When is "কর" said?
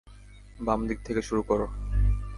1.41-1.59